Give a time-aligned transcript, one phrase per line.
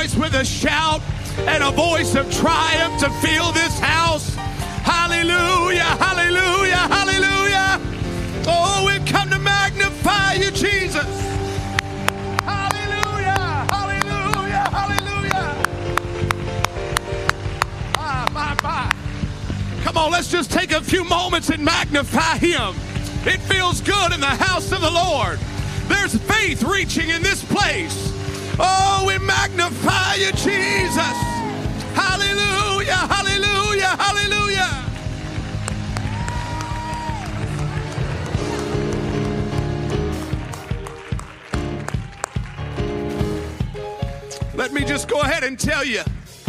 [0.00, 1.02] voice with a shout
[1.40, 4.34] and a voice of triumph to fill this house?
[4.82, 7.78] Hallelujah, hallelujah, hallelujah.
[8.46, 11.04] Oh, we've come to magnify you, Jesus.
[12.44, 15.62] Hallelujah, hallelujah, hallelujah.
[17.98, 19.82] Ah, my, my.
[19.82, 22.74] Come on, let's just take a few moments and magnify him.
[23.26, 25.38] It feels good in the house of the Lord.
[25.88, 28.19] There's faith reaching in this place.
[28.62, 31.16] Oh, we magnify you, Jesus.
[31.94, 34.90] Hallelujah, hallelujah, hallelujah.
[44.54, 46.02] Let me just go ahead and tell you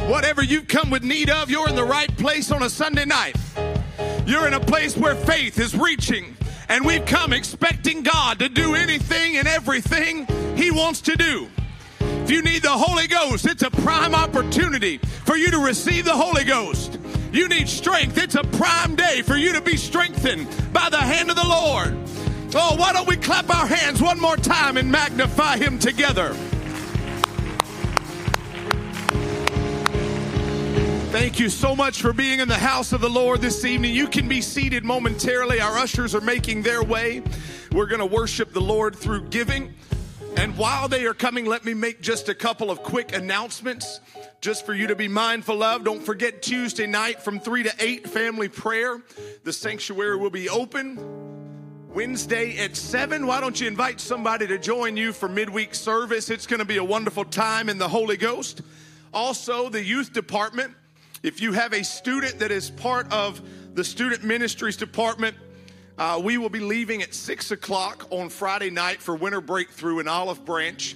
[0.08, 3.38] whatever you've come with need of, you're in the right place on a Sunday night.
[4.26, 6.36] You're in a place where faith is reaching,
[6.68, 11.48] and we've come expecting God to do anything and everything He wants to do.
[12.24, 16.16] If you need the Holy Ghost, it's a prime opportunity for you to receive the
[16.16, 17.00] Holy Ghost.
[17.34, 21.30] You need strength, it's a prime day for you to be strengthened by the hand
[21.30, 21.98] of the Lord.
[22.54, 26.34] Oh, why don't we clap our hands one more time and magnify Him together?
[31.12, 33.94] Thank you so much for being in the house of the Lord this evening.
[33.94, 35.60] You can be seated momentarily.
[35.60, 37.24] Our ushers are making their way.
[37.72, 39.74] We're going to worship the Lord through giving.
[40.38, 44.00] And while they are coming, let me make just a couple of quick announcements
[44.40, 45.84] just for you to be mindful of.
[45.84, 49.02] Don't forget Tuesday night from 3 to 8, family prayer.
[49.44, 50.98] The sanctuary will be open.
[51.94, 56.30] Wednesday at 7, why don't you invite somebody to join you for midweek service?
[56.30, 58.62] It's going to be a wonderful time in the Holy Ghost.
[59.14, 60.74] Also, the youth department
[61.24, 63.42] if you have a student that is part of
[63.76, 65.36] the student ministries department,
[65.98, 70.08] uh, we will be leaving at 6 o'clock on Friday night for winter breakthrough in
[70.08, 70.96] Olive Branch.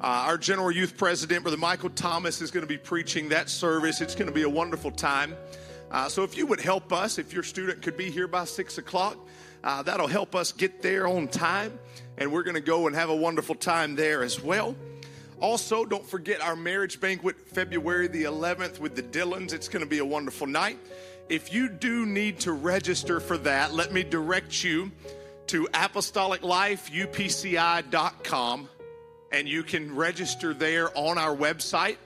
[0.00, 4.00] Uh, our general youth president, Brother Michael Thomas, is going to be preaching that service.
[4.00, 5.34] It's going to be a wonderful time.
[5.90, 8.78] Uh, so if you would help us, if your student could be here by 6
[8.78, 9.16] o'clock,
[9.62, 11.78] uh, that'll help us get there on time.
[12.18, 14.76] And we're going to go and have a wonderful time there as well.
[15.40, 19.52] Also, don't forget our marriage banquet, February the 11th with the Dillons.
[19.52, 20.78] It's going to be a wonderful night.
[21.28, 24.92] If you do need to register for that, let me direct you
[25.46, 28.68] to apostoliclifeupci.com
[29.32, 31.96] and you can register there on our website.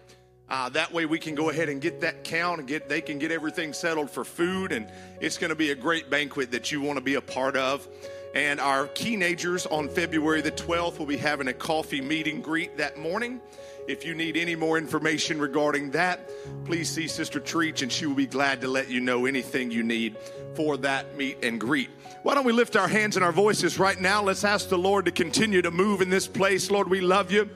[0.48, 3.18] Uh, that way we can go ahead and get that count and get they can
[3.18, 4.88] get everything settled for food and
[5.20, 7.86] it's going to be a great banquet that you want to be a part of.
[8.34, 12.78] And our teenagers on February the 12th will be having a coffee meet and greet
[12.78, 13.40] that morning.
[13.88, 16.28] If you need any more information regarding that,
[16.66, 19.82] please see Sister Treach and she will be glad to let you know anything you
[19.82, 20.14] need
[20.54, 21.88] for that meet and greet.
[22.22, 24.22] Why don't we lift our hands and our voices right now?
[24.22, 26.70] Let's ask the Lord to continue to move in this place.
[26.70, 27.48] Lord, we love you.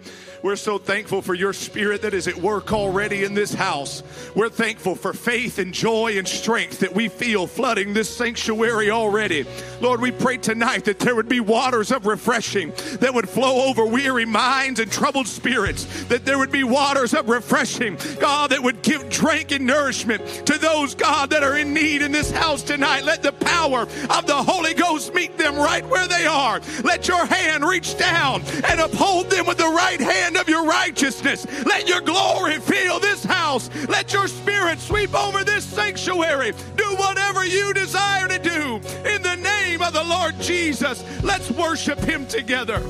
[0.43, 4.03] We're so thankful for your spirit that is at work already in this house.
[4.35, 9.47] We're thankful for faith and joy and strength that we feel flooding this sanctuary already.
[9.81, 13.87] Lord, we pray tonight that there would be waters of refreshing that would flow over
[13.87, 18.83] weary minds and troubled spirits, that there would be waters of refreshing, God, that would
[18.83, 23.05] give drink and nourishment to those, God, that are in need in this house tonight.
[23.05, 26.61] Let the power of the Holy Ghost meet them right where they are.
[26.83, 31.46] Let your hand reach down and uphold them with the right hand of your righteousness.
[31.64, 33.70] Let your glory fill this house.
[33.88, 36.52] Let your spirit sweep over this sanctuary.
[36.76, 38.76] Do whatever you desire to do
[39.08, 41.05] in the name of the Lord Jesus.
[41.23, 42.82] Let's worship him together.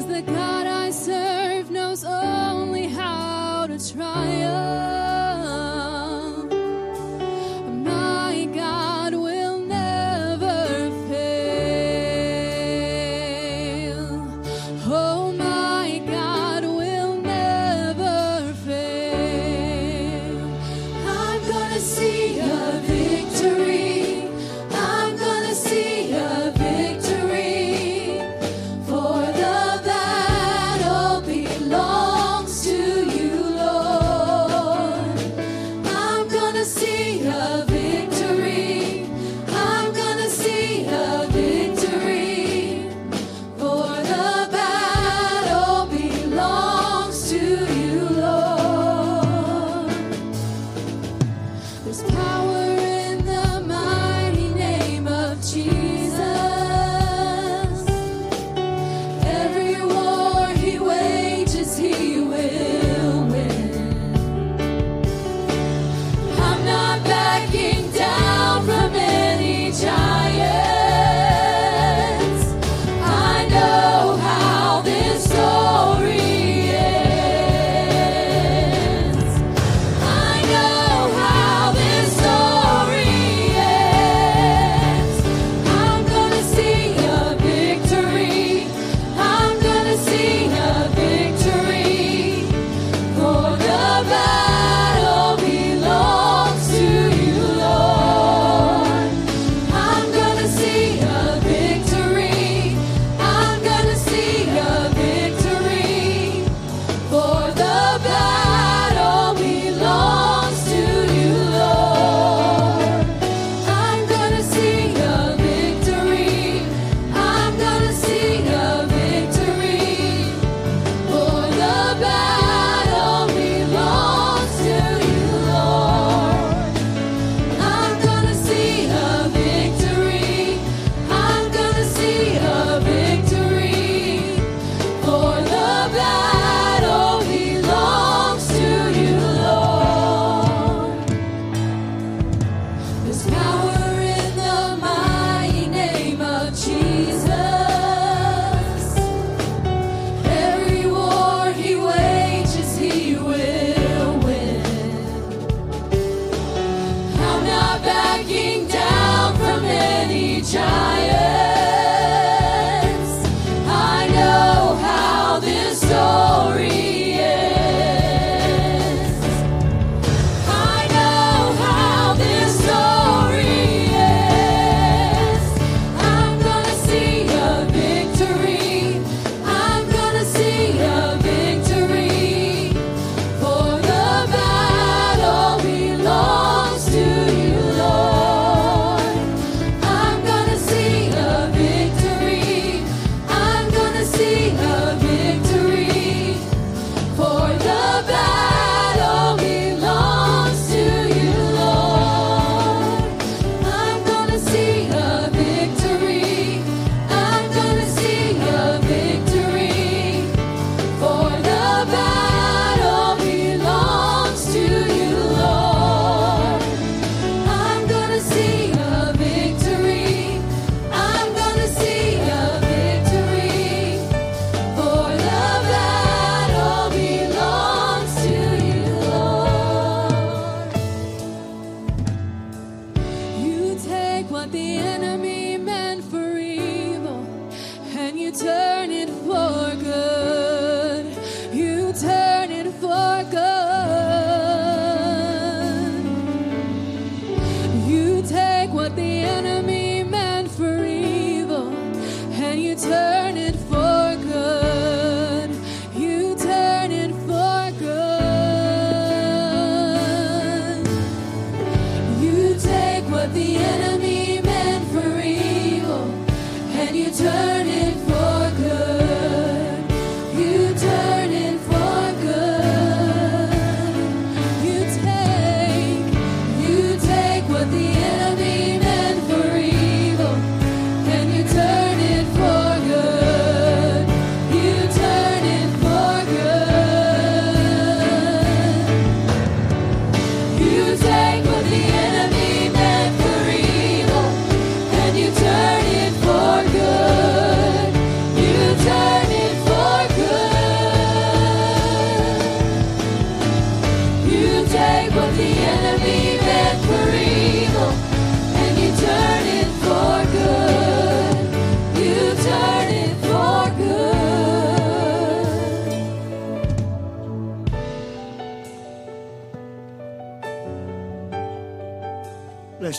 [0.00, 4.89] Cause the God I serve knows only how to triumph.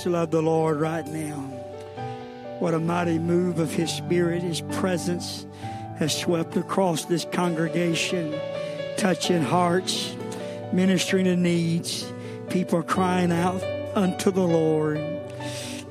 [0.02, 1.38] Let's love the Lord right now.
[2.58, 5.46] What a mighty move of His Spirit, His presence
[6.00, 8.34] has swept across this congregation,
[8.98, 10.16] touching hearts,
[10.74, 12.12] ministering to needs.
[12.50, 15.00] People are crying out unto the Lord.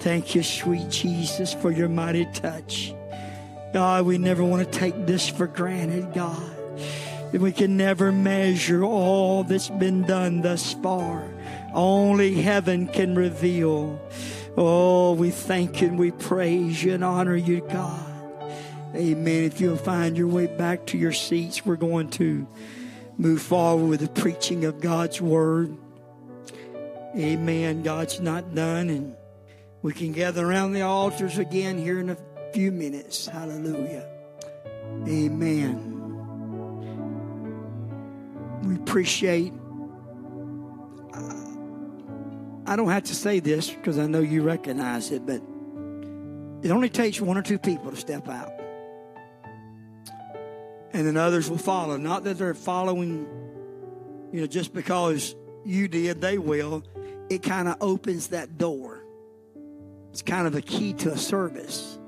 [0.01, 2.93] Thank you, sweet Jesus, for your mighty touch.
[3.73, 6.51] God, we never want to take this for granted, God.
[7.33, 11.31] We can never measure all that's been done thus far.
[11.73, 14.01] Only heaven can reveal.
[14.57, 18.07] Oh, we thank you and we praise you and honor you, God.
[18.95, 19.45] Amen.
[19.45, 22.47] If you'll find your way back to your seats, we're going to
[23.17, 25.77] move forward with the preaching of God's word.
[27.17, 27.83] Amen.
[27.83, 29.15] God's not done, and
[29.83, 32.17] we can gather around the altars again here in a
[32.53, 33.27] few minutes.
[33.27, 34.09] Hallelujah.
[35.07, 35.97] Amen.
[38.65, 39.53] We appreciate.
[42.71, 45.43] I don't have to say this because I know you recognize it, but
[46.65, 48.53] it only takes one or two people to step out.
[50.93, 51.97] And then others will follow.
[51.97, 53.27] Not that they're following,
[54.33, 56.85] you know, just because you did, they will.
[57.29, 59.03] It kind of opens that door.
[60.13, 61.99] It's kind of a key to a service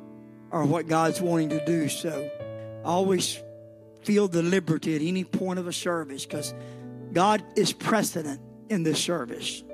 [0.53, 1.89] or what God's wanting to do.
[1.89, 2.31] So
[2.85, 3.37] always
[4.03, 6.55] feel the liberty at any point of a service because
[7.13, 9.65] God is precedent in this service.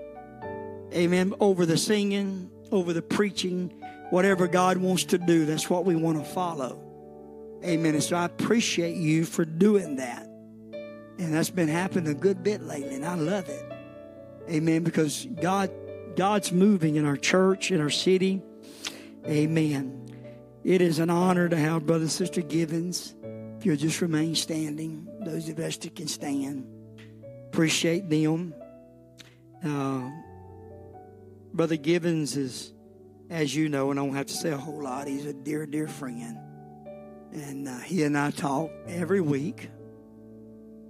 [0.93, 1.35] Amen.
[1.41, 3.73] Over the singing, over the preaching,
[4.11, 6.85] whatever God wants to do, that's what we want to follow.
[7.65, 7.95] Amen.
[7.95, 10.25] And so I appreciate you for doing that.
[11.19, 13.65] And that's been happening a good bit lately, and I love it.
[14.49, 14.85] Amen.
[14.85, 15.71] Because God,
[16.17, 18.41] God's moving in our church, in our city.
[19.27, 20.07] Amen.
[20.65, 23.15] It is an honor to have Brother and Sister Givens.
[23.59, 26.67] If you'll just remain standing, those of us that can stand.
[27.49, 28.55] Appreciate them.
[29.65, 30.11] Uh,
[31.53, 32.73] Brother Givens is,
[33.31, 35.67] as you know, and I don't have to say a whole lot, he's a dear,
[35.67, 36.39] dear friend.
[37.33, 39.71] And uh, he and I talk every week.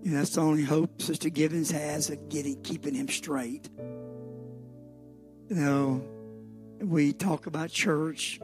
[0.04, 3.68] And that's the only hope Sister Givens has of getting keeping him straight.
[5.48, 6.04] You know,
[6.80, 8.40] we talk about church,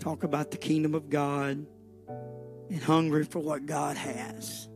[0.00, 1.66] talk about the kingdom of God,
[2.68, 4.68] and hungry for what God has.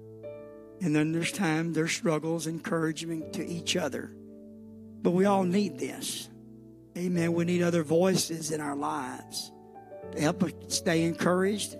[0.80, 4.10] And then there's time, there's struggles, encouragement to each other.
[5.02, 6.28] But we all need this.
[6.98, 7.32] Amen.
[7.32, 9.52] We need other voices in our lives
[10.10, 11.76] to help us stay encouraged,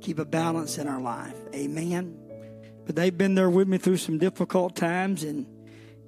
[0.00, 1.34] keep a balance in our life.
[1.52, 2.16] Amen.
[2.86, 5.44] But they've been there with me through some difficult times and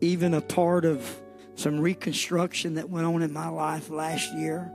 [0.01, 1.05] even a part of
[1.57, 4.71] some reconstruction that went on in my life last year.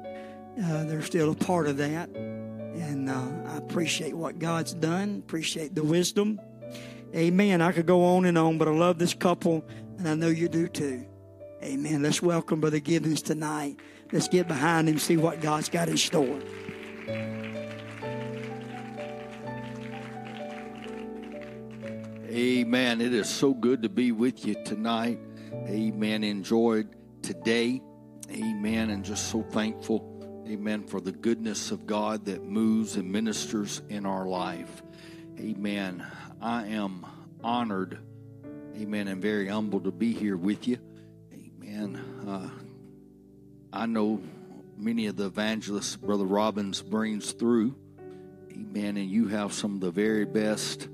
[0.62, 2.10] Uh, they're still a part of that.
[2.10, 6.42] And uh, I appreciate what God's done, appreciate the wisdom.
[7.16, 7.62] Amen.
[7.62, 9.66] I could go on and on, but I love this couple,
[9.98, 11.06] and I know you do too.
[11.66, 12.04] Amen.
[12.04, 13.80] Let's welcome Brother Givens tonight.
[14.12, 16.40] Let's get behind him, and see what God's got in store.
[22.30, 23.02] Amen.
[23.02, 25.20] It is so good to be with you tonight.
[25.68, 26.24] Amen.
[26.24, 26.88] Enjoyed
[27.24, 27.82] today.
[28.30, 28.92] Amen.
[28.92, 30.44] And just so thankful.
[30.48, 30.86] Amen.
[30.86, 34.84] For the goodness of God that moves and ministers in our life.
[35.40, 36.06] Amen.
[36.40, 37.08] I am
[37.44, 37.98] honored.
[38.78, 39.08] Amen.
[39.08, 40.78] And very humble to be here with you.
[41.76, 41.96] Amen.
[42.26, 42.50] Uh,
[43.74, 44.22] I know
[44.78, 47.76] many of the evangelists Brother Robbins brings through.
[48.50, 48.96] Amen.
[48.96, 50.88] And you have some of the very best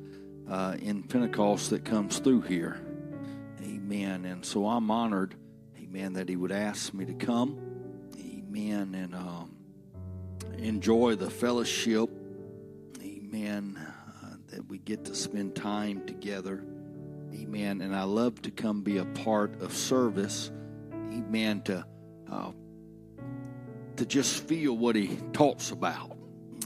[0.49, 2.81] uh, in Pentecost that comes through here.
[3.61, 4.25] Amen.
[4.25, 5.35] And so I'm honored,
[5.77, 7.59] amen, that he would ask me to come.
[8.17, 8.95] Amen.
[8.95, 9.55] And um,
[10.57, 12.09] enjoy the fellowship.
[13.03, 13.79] Amen.
[14.23, 16.63] Uh, that we get to spend time together.
[17.35, 17.81] Amen.
[17.81, 20.49] And I love to come be a part of service.
[21.11, 21.61] Amen.
[21.63, 21.85] To
[22.31, 22.51] uh,
[23.97, 26.17] to just feel what he talks about.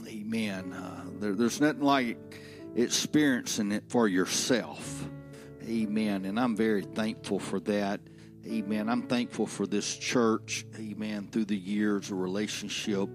[0.06, 0.72] Amen.
[0.72, 2.18] Uh, there, there's nothing like
[2.74, 5.08] experiencing it for yourself.
[5.64, 6.24] Amen.
[6.24, 8.00] And I'm very thankful for that.
[8.46, 8.88] Amen.
[8.88, 10.64] I'm thankful for this church.
[10.78, 11.28] Amen.
[11.32, 13.08] Through the years, a relationship.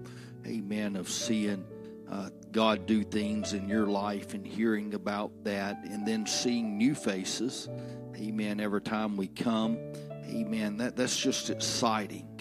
[0.46, 0.96] Amen.
[0.96, 1.64] Of seeing
[2.10, 6.94] uh, God do things in your life and hearing about that, and then seeing new
[6.94, 7.70] faces.
[8.16, 8.60] Amen.
[8.60, 9.78] Every time we come.
[10.24, 10.76] Amen.
[10.78, 12.40] That that's just exciting.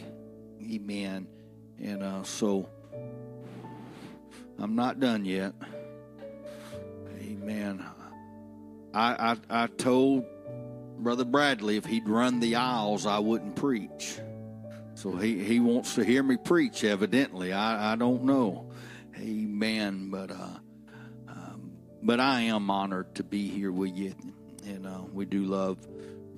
[0.61, 1.27] Amen.
[1.79, 2.69] And uh, so
[4.59, 5.53] I'm not done yet.
[7.19, 7.85] Amen.
[8.93, 10.25] I, I I told
[10.99, 14.19] Brother Bradley if he'd run the aisles, I wouldn't preach.
[14.93, 17.53] So he, he wants to hear me preach, evidently.
[17.53, 18.69] I, I don't know.
[19.17, 20.09] Amen.
[20.11, 20.59] But uh,
[21.27, 21.71] um,
[22.03, 24.13] but I am honored to be here with you,
[24.67, 25.79] and uh, we do love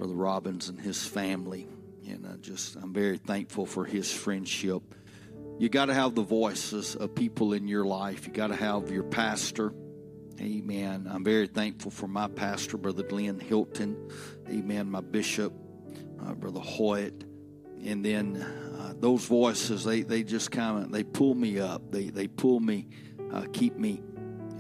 [0.04, 1.66] Brother Robbins and his family,
[2.10, 4.84] and I just I'm very thankful for his friendship.
[5.60, 8.28] You got to have the voices of people in your life.
[8.28, 9.74] You got to have your pastor.
[10.42, 11.08] Amen.
[11.10, 13.96] I'm very thankful for my pastor, Brother Glenn Hilton.
[14.50, 14.92] Amen.
[14.92, 15.54] My bishop,
[16.22, 17.24] uh, Brother Hoyt.
[17.82, 21.94] And then uh, those voices, they, they just kind of, they pull me up.
[21.94, 22.90] They, they pull me,
[23.32, 24.02] uh, keep me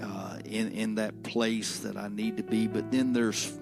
[0.01, 2.67] uh, in, in that place that I need to be.
[2.67, 3.59] But then there's,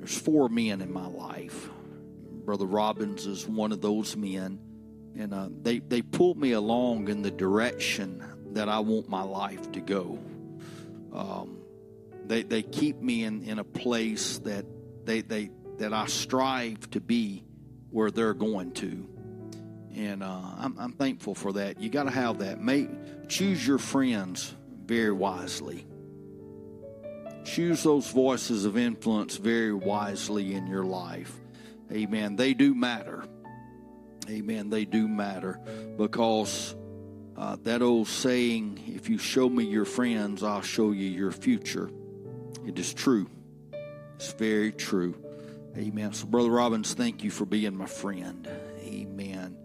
[0.00, 1.68] there's four men in my life.
[2.44, 4.58] Brother Robbins is one of those men.
[5.14, 9.70] And uh, they, they pull me along in the direction that I want my life
[9.72, 10.18] to go.
[11.12, 11.58] Um,
[12.24, 14.64] they, they keep me in, in a place that
[15.04, 17.44] they, they that I strive to be
[17.90, 19.08] where they're going to.
[19.94, 21.80] And uh, I'm, I'm thankful for that.
[21.80, 22.60] You got to have that.
[22.60, 22.88] Make,
[23.28, 25.86] choose your friends very wisely.
[27.44, 31.32] Choose those voices of influence very wisely in your life.
[31.92, 32.36] Amen.
[32.36, 33.24] They do matter.
[34.28, 34.70] Amen.
[34.70, 35.58] They do matter
[35.96, 36.76] because
[37.36, 41.90] uh, that old saying, if you show me your friends, I'll show you your future.
[42.66, 43.28] It is true.
[44.16, 45.14] It's very true.
[45.76, 46.12] Amen.
[46.12, 48.48] So, Brother Robbins, thank you for being my friend.
[48.80, 49.56] Amen.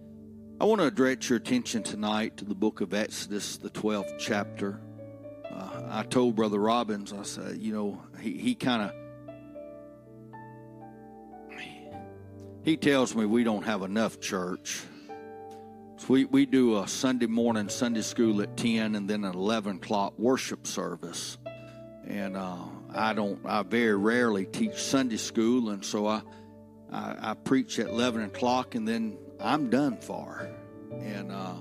[0.59, 4.79] I want to direct your attention tonight to the book of Exodus, the 12th chapter.
[5.95, 8.91] I told Brother Robbins, I said, you know, he, he kind of
[12.65, 14.83] he tells me we don't have enough church.
[15.95, 19.77] So we, we do a Sunday morning Sunday school at 10 and then an 11
[19.77, 21.37] o'clock worship service.
[22.05, 22.57] And uh,
[22.93, 25.69] I don't, I very rarely teach Sunday school.
[25.69, 26.23] And so I,
[26.91, 30.49] I, I preach at 11 o'clock and then I'm done for.
[30.91, 31.53] And uh,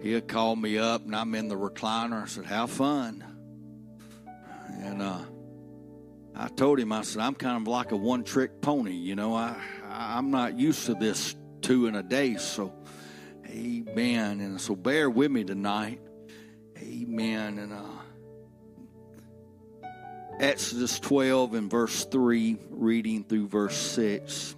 [0.00, 2.22] he'll call me up and I'm in the recliner.
[2.22, 3.27] I said, Have fun.
[4.80, 5.20] And uh,
[6.34, 8.92] I told him, I said, I'm kind of like a one trick pony.
[8.92, 9.56] You know, I,
[9.88, 12.36] I'm not used to this two in a day.
[12.36, 12.72] So,
[13.46, 14.40] amen.
[14.40, 16.00] And so bear with me tonight.
[16.78, 17.58] Amen.
[17.58, 17.82] And uh,
[20.38, 24.54] Exodus 12 and verse 3, reading through verse 6.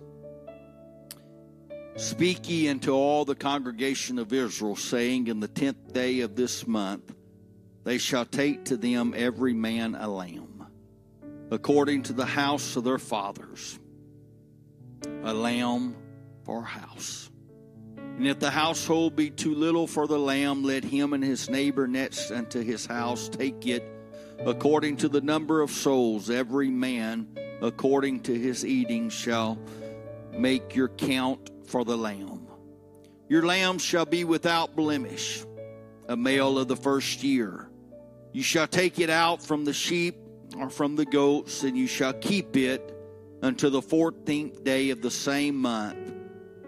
[1.96, 6.66] Speak ye unto all the congregation of Israel, saying, In the tenth day of this
[6.66, 7.14] month
[7.84, 10.66] they shall take to them every man a lamb,
[11.50, 13.78] according to the house of their fathers,
[15.22, 15.96] a lamb
[16.44, 17.30] for a house.
[17.96, 21.86] And if the household be too little for the lamb, let him and his neighbor
[21.86, 23.82] next unto his house take it
[24.44, 26.28] according to the number of souls.
[26.28, 27.28] Every man
[27.62, 29.58] according to his eating shall
[30.32, 32.46] make your count for the lamb.
[33.28, 35.44] Your lamb shall be without blemish,
[36.08, 37.69] a male of the first year.
[38.32, 40.16] You shall take it out from the sheep
[40.56, 42.94] or from the goats, and you shall keep it
[43.42, 45.98] until the fourteenth day of the same month.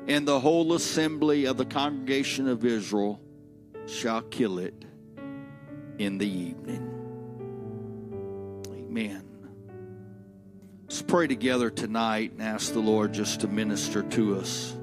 [0.09, 3.21] And the whole assembly of the congregation of Israel
[3.87, 4.85] shall kill it
[5.99, 6.89] in the evening.
[8.67, 9.29] Amen.
[10.85, 14.77] Let's pray together tonight and ask the Lord just to minister to us.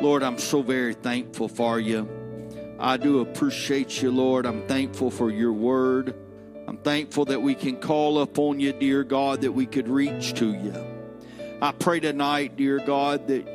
[0.00, 2.08] Lord, I'm so very thankful for you.
[2.78, 4.44] I do appreciate you, Lord.
[4.44, 6.14] I'm thankful for your word.
[6.68, 10.52] I'm thankful that we can call upon you, dear God, that we could reach to
[10.52, 10.74] you.
[11.62, 13.46] I pray tonight, dear God, that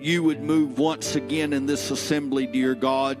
[0.00, 3.18] you would move once again in this assembly, dear God.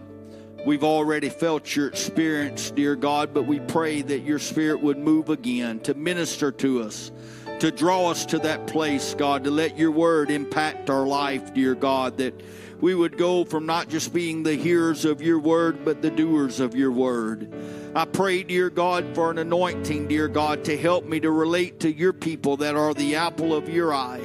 [0.64, 5.28] We've already felt your experience, dear God, but we pray that your spirit would move
[5.28, 7.12] again to minister to us,
[7.64, 11.74] to draw us to that place, God, to let your word impact our life, dear
[11.74, 12.38] God, that
[12.78, 16.60] we would go from not just being the hearers of your word, but the doers
[16.60, 17.50] of your word.
[17.96, 21.90] I pray, dear God, for an anointing, dear God, to help me to relate to
[21.90, 24.20] your people that are the apple of your eye.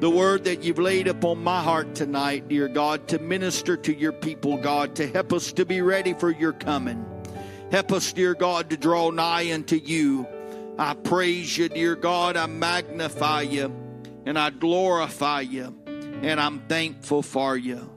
[0.00, 4.10] The word that you've laid upon my heart tonight, dear God, to minister to your
[4.10, 7.06] people, God, to help us to be ready for your coming.
[7.70, 10.26] Help us, dear God, to draw nigh unto you.
[10.82, 12.36] I praise you, dear God.
[12.36, 13.72] I magnify you
[14.26, 17.88] and I glorify you and I'm thankful for you.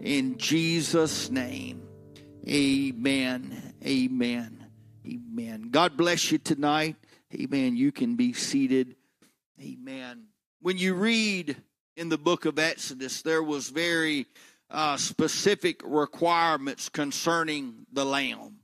[0.00, 1.86] In Jesus' name,
[2.48, 3.74] amen.
[3.84, 4.66] Amen.
[5.06, 5.68] Amen.
[5.70, 6.96] God bless you tonight.
[7.34, 7.76] Amen.
[7.76, 8.96] You can be seated.
[9.60, 10.28] Amen.
[10.62, 11.54] When you read
[11.98, 14.24] in the book of Exodus, there was very
[14.70, 18.61] uh, specific requirements concerning the lamb.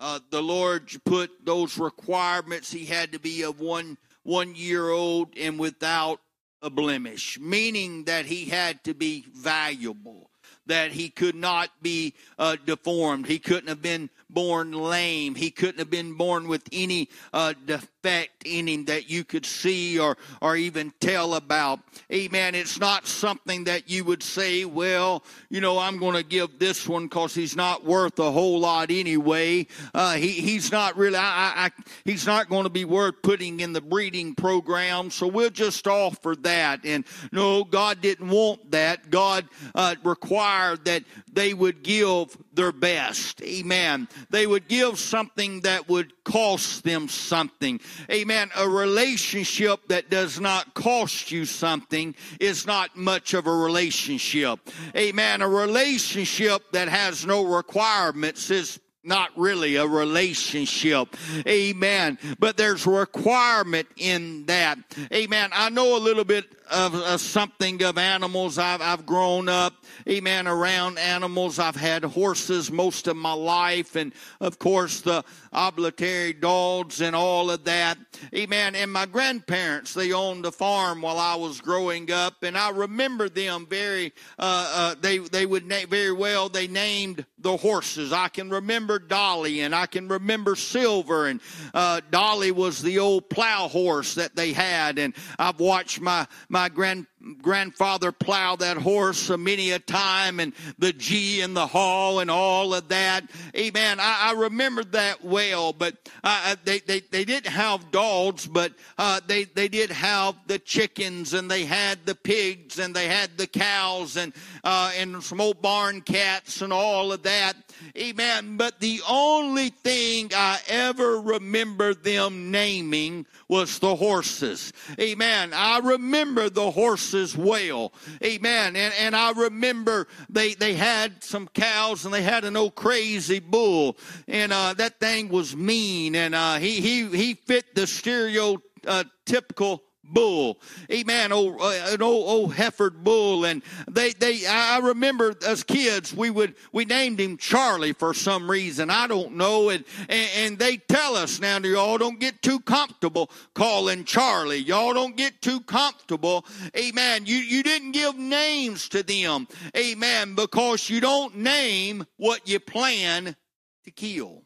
[0.00, 2.72] Uh, the Lord put those requirements.
[2.72, 6.20] He had to be of one one year old and without
[6.62, 10.30] a blemish, meaning that he had to be valuable,
[10.66, 15.78] that he could not be uh, deformed, he couldn't have been born lame, he couldn't
[15.78, 20.56] have been born with any uh, defect in him that you could see or or
[20.56, 21.80] even tell about.
[22.12, 22.54] Amen.
[22.54, 26.88] It's not something that you would say, well, you know, I'm going to give this
[26.88, 29.66] one because he's not worth a whole lot anyway.
[29.94, 31.16] Uh, he he's not really.
[31.16, 31.70] I, I,
[32.04, 35.10] he's not going to be worth putting in the breeding program.
[35.10, 36.84] So we'll just offer that.
[36.84, 39.10] And no, God didn't want that.
[39.10, 43.42] God uh, required that they would give their best.
[43.42, 44.08] Amen.
[44.30, 47.80] They would give something that would cost them something.
[48.10, 48.50] Amen.
[48.56, 54.58] A relationship that does not cost you something is not much of a relationship.
[54.96, 55.42] Amen.
[55.42, 61.16] A relationship that has no requirements is not really a relationship.
[61.46, 62.18] Amen.
[62.38, 64.78] But there's requirement in that.
[65.12, 65.50] Amen.
[65.52, 68.58] I know a little bit of, of something of animals.
[68.58, 69.74] I've, I've grown up,
[70.08, 71.58] amen, around animals.
[71.58, 77.50] I've had horses most of my life, and of course the obligatory dogs and all
[77.50, 77.98] of that.
[78.34, 78.74] Amen.
[78.74, 83.28] And my grandparents, they owned a farm while I was growing up, and I remember
[83.28, 84.12] them very.
[84.38, 86.48] Uh, uh, they they would very well.
[86.48, 88.12] They named the horses.
[88.12, 91.40] I can remember Dolly, and I can remember Silver, and
[91.72, 96.59] uh, Dolly was the old plow horse that they had, and I've watched my my
[96.68, 97.06] grand
[97.42, 102.74] grandfather plow that horse many a time and the gee and the haw and all
[102.74, 103.24] of that.
[103.54, 104.00] Amen.
[104.00, 109.20] I, I remember that well, but uh, they, they, they didn't have dogs, but uh,
[109.26, 113.46] they, they did have the chickens and they had the pigs and they had the
[113.46, 114.32] cows and,
[114.64, 117.54] uh, and some old barn cats and all of that.
[117.96, 118.56] Amen.
[118.56, 124.72] But the only thing I ever remember them naming was the horses.
[124.98, 125.52] Amen.
[125.52, 127.92] I remember the horses well.
[128.24, 128.76] Amen.
[128.76, 133.38] And, and I remember they, they had some cows and they had an old crazy
[133.38, 133.96] bull.
[134.28, 136.14] And uh, that thing was mean.
[136.14, 139.80] And uh, he, he, he fit the stereotypical
[140.12, 140.60] bull.
[140.90, 141.32] Amen.
[141.32, 143.44] Old, uh, an old, old Hereford bull.
[143.44, 148.50] And they, they, I remember as kids, we would, we named him Charlie for some
[148.50, 148.90] reason.
[148.90, 149.70] I don't know.
[149.70, 154.58] And, and, and they tell us now, y'all don't get too comfortable calling Charlie.
[154.58, 156.44] Y'all don't get too comfortable.
[156.76, 157.26] Amen.
[157.26, 159.46] You, you didn't give names to them.
[159.76, 160.34] Amen.
[160.34, 163.36] Because you don't name what you plan
[163.84, 164.42] to kill.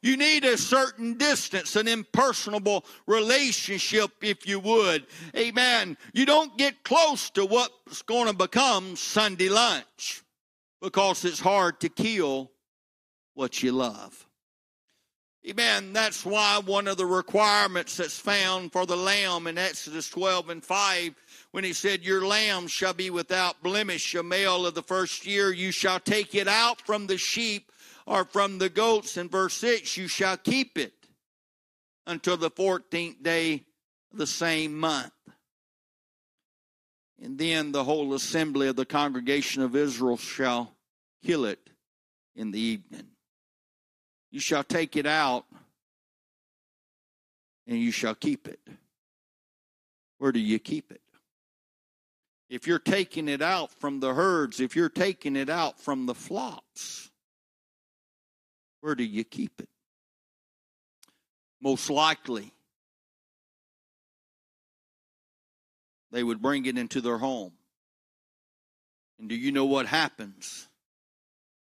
[0.00, 5.06] You need a certain distance, an impersonable relationship, if you would.
[5.36, 5.96] Amen.
[6.12, 10.22] You don't get close to what's going to become Sunday lunch
[10.80, 12.52] because it's hard to kill
[13.34, 14.28] what you love.
[15.48, 15.92] Amen.
[15.92, 20.62] That's why one of the requirements that's found for the lamb in Exodus 12 and
[20.62, 21.14] 5
[21.52, 25.50] when he said, Your lamb shall be without blemish, a male of the first year.
[25.50, 27.72] You shall take it out from the sheep
[28.08, 29.16] or from the goats.
[29.18, 30.94] In verse 6, you shall keep it
[32.06, 33.64] until the 14th day
[34.10, 35.12] of the same month.
[37.22, 40.74] And then the whole assembly of the congregation of Israel shall
[41.22, 41.70] kill it
[42.34, 43.08] in the evening.
[44.30, 45.44] You shall take it out
[47.66, 48.60] and you shall keep it.
[50.16, 51.02] Where do you keep it?
[52.48, 56.14] If you're taking it out from the herds, if you're taking it out from the
[56.14, 57.07] flocks,
[58.80, 59.68] where do you keep it?
[61.60, 62.52] Most likely,
[66.12, 67.52] they would bring it into their home.
[69.18, 70.68] And do you know what happens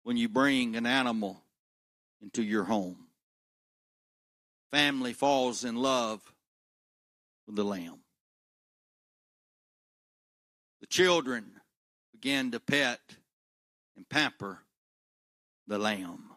[0.06, 1.42] when you bring an animal
[2.22, 3.08] into your home.
[4.70, 6.20] Family falls in love
[7.46, 7.98] with the lamb.
[10.80, 11.50] The children
[12.12, 13.00] begin to pet
[13.96, 14.60] and pamper
[15.66, 16.35] the lamb.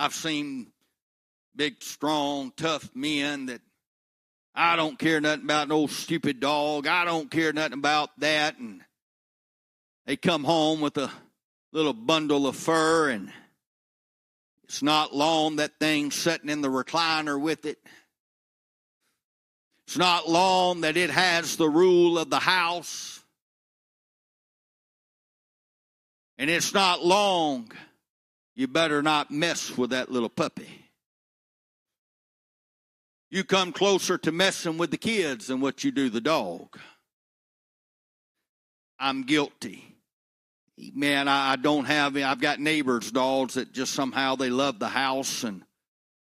[0.00, 0.68] I've seen
[1.54, 3.60] big, strong, tough men that
[4.54, 6.86] I don't care nothing about no stupid dog.
[6.86, 8.56] I don't care nothing about that.
[8.56, 8.80] And
[10.06, 11.10] they come home with a
[11.74, 13.30] little bundle of fur, and
[14.64, 17.76] it's not long that thing's sitting in the recliner with it.
[19.86, 23.22] It's not long that it has the rule of the house.
[26.38, 27.70] And it's not long,
[28.60, 30.68] you better not mess with that little puppy.
[33.30, 36.78] You come closer to messing with the kids than what you do the dog.
[38.98, 39.96] I'm guilty.
[40.92, 44.88] Man, I, I don't have, I've got neighbors' dogs that just somehow they love the
[44.88, 45.62] house and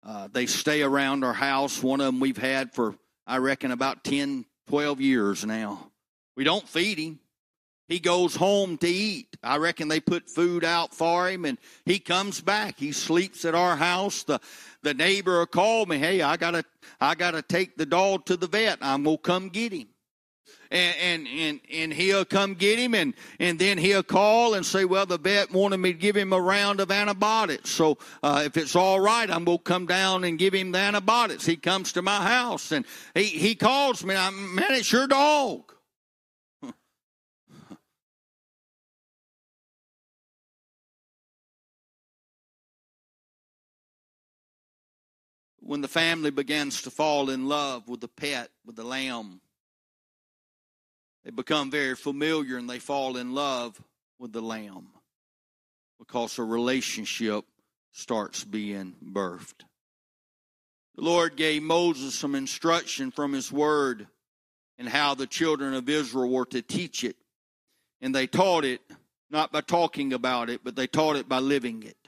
[0.07, 1.83] uh, they stay around our house.
[1.83, 2.95] One of them we've had for,
[3.27, 5.91] I reckon, about 10, 12 years now.
[6.37, 7.19] We don't feed him.
[7.89, 9.37] He goes home to eat.
[9.43, 12.79] I reckon they put food out for him and he comes back.
[12.79, 14.25] He sleeps at our house.
[14.25, 14.41] The
[14.83, 16.65] the neighbor will call me, hey, I gotta
[17.01, 18.79] I gotta take the dog to the vet.
[18.83, 19.89] I'm gonna come get him.
[20.71, 24.85] And, and and and he'll come get him and and then he'll call and say
[24.85, 28.55] well the vet wanted me to give him a round of antibiotics so uh, if
[28.59, 31.93] it's all right i'm going to come down and give him the antibiotics he comes
[31.93, 32.85] to my house and
[33.15, 35.73] he he calls me I'm, man it's your dog
[45.69, 49.39] when the family begins to fall in love with the pet, with the lamb,
[51.23, 53.79] they become very familiar and they fall in love
[54.19, 54.87] with the lamb
[55.99, 57.45] because a relationship
[57.93, 59.67] starts being birthed.
[60.97, 64.07] The Lord gave Moses some instruction from his word
[64.79, 67.17] and how the children of Israel were to teach it.
[68.01, 68.81] And they taught it
[69.31, 72.08] not by talking about it, but they taught it by living it.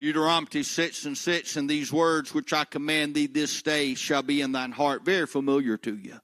[0.00, 4.40] Deuteronomy 6 and 6, and these words which I command thee this day shall be
[4.40, 5.04] in thine heart.
[5.04, 6.20] Very familiar to you.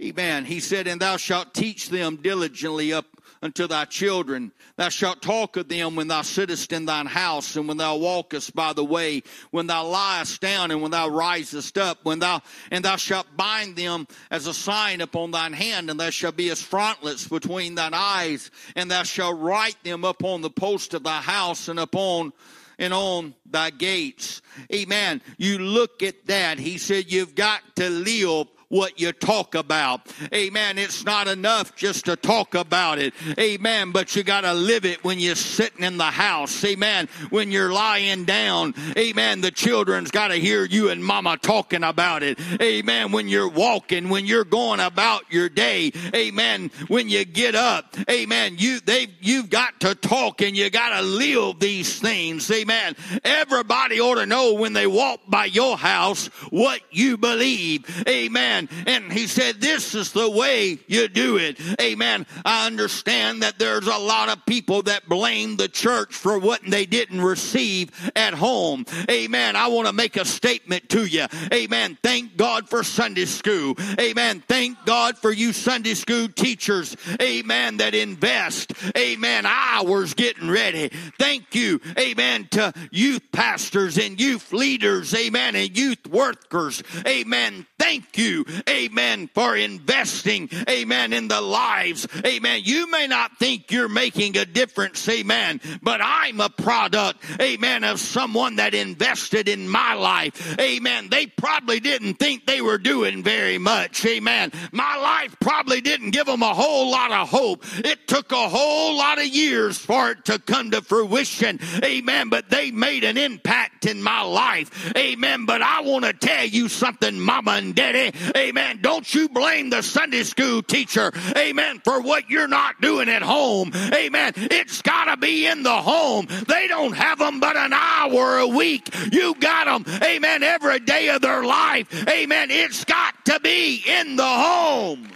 [0.00, 0.44] Amen.
[0.44, 3.06] He said, And thou shalt teach them diligently up
[3.42, 4.52] unto thy children.
[4.76, 8.54] Thou shalt talk of them when thou sittest in thine house, and when thou walkest
[8.54, 12.84] by the way, when thou liest down, and when thou risest up, when thou and
[12.84, 16.62] thou shalt bind them as a sign upon thine hand, and thou shalt be as
[16.62, 21.68] frontlets between thine eyes, and thou shalt write them upon the post of thy house
[21.68, 22.32] and upon
[22.78, 24.42] and on thy gates.
[24.72, 25.20] Amen.
[25.36, 26.58] You look at that.
[26.58, 30.12] He said, You've got to live what you talk about.
[30.32, 30.78] Amen.
[30.78, 33.14] It's not enough just to talk about it.
[33.38, 33.92] Amen.
[33.92, 36.64] But you got to live it when you're sitting in the house.
[36.64, 37.08] Amen.
[37.30, 38.74] When you're lying down.
[38.96, 39.40] Amen.
[39.40, 42.38] The children's got to hear you and mama talking about it.
[42.60, 43.12] Amen.
[43.12, 45.92] When you're walking, when you're going about your day.
[46.14, 46.70] Amen.
[46.88, 47.96] When you get up.
[48.10, 48.56] Amen.
[48.58, 52.50] You, they, you've got to talk and you got to live these things.
[52.50, 52.96] Amen.
[53.24, 58.04] Everybody ought to know when they walk by your house what you believe.
[58.08, 58.57] Amen.
[58.86, 61.60] And he said, This is the way you do it.
[61.80, 62.26] Amen.
[62.44, 66.86] I understand that there's a lot of people that blame the church for what they
[66.86, 68.86] didn't receive at home.
[69.10, 69.54] Amen.
[69.54, 71.26] I want to make a statement to you.
[71.52, 71.98] Amen.
[72.02, 73.76] Thank God for Sunday school.
[74.00, 74.42] Amen.
[74.48, 76.96] Thank God for you Sunday school teachers.
[77.20, 77.76] Amen.
[77.78, 78.72] That invest.
[78.96, 79.46] Amen.
[79.46, 80.88] Hours getting ready.
[81.18, 81.80] Thank you.
[81.98, 82.48] Amen.
[82.52, 85.14] To youth pastors and youth leaders.
[85.14, 85.56] Amen.
[85.56, 86.82] And youth workers.
[87.06, 87.66] Amen.
[87.78, 92.62] Thank you amen, for investing, amen, in the lives, amen.
[92.64, 98.00] You may not think you're making a difference, amen, but I'm a product, amen, of
[98.00, 101.08] someone that invested in my life, amen.
[101.10, 104.52] They probably didn't think they were doing very much, amen.
[104.72, 107.64] My life probably didn't give them a whole lot of hope.
[107.84, 112.50] It took a whole lot of years for it to come to fruition, amen, but
[112.50, 115.46] they made an impact in my life, amen.
[115.46, 118.78] But I want to tell you something, mama and daddy, Amen.
[118.80, 121.12] Don't you blame the Sunday school teacher.
[121.36, 121.80] Amen.
[121.82, 123.72] For what you're not doing at home.
[123.92, 124.32] Amen.
[124.36, 126.26] It's got to be in the home.
[126.46, 128.94] They don't have them but an hour a week.
[129.12, 130.00] You got them.
[130.02, 130.44] Amen.
[130.44, 132.08] Every day of their life.
[132.08, 132.52] Amen.
[132.52, 135.08] It's got to be in the home.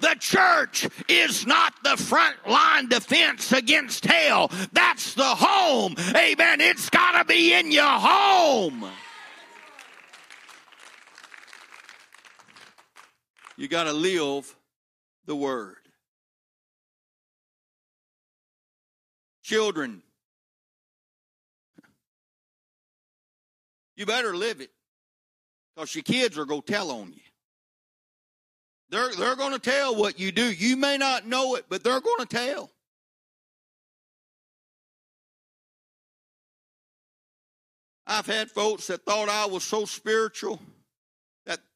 [0.00, 4.50] The church is not the front line defense against hell.
[4.72, 5.96] That's the home.
[6.14, 6.60] Amen.
[6.60, 8.86] It's got to be in your home.
[13.60, 14.56] You got to live
[15.26, 15.76] the word.
[19.42, 20.02] Children,
[23.96, 24.70] you better live it
[25.76, 27.20] because your kids are going to tell on you.
[28.88, 30.50] They're, they're going to tell what you do.
[30.50, 32.70] You may not know it, but they're going to tell.
[38.06, 40.62] I've had folks that thought I was so spiritual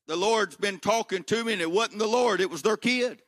[0.06, 3.22] the Lord's been talking to me and it wasn't the Lord, it was their kid.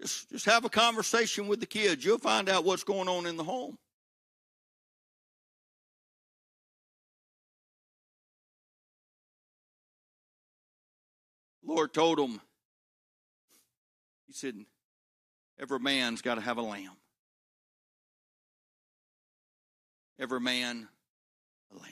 [0.00, 2.04] Just, just have a conversation with the kids.
[2.04, 3.78] You'll find out what's going on in the home.
[11.66, 12.40] Lord told him,
[14.26, 14.56] He said,
[15.58, 16.96] Every man's got to have a lamb.
[20.18, 20.88] Every man,
[21.72, 21.90] a lamb.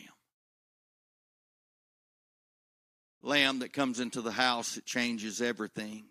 [3.23, 6.05] Lamb that comes into the house, it changes everything.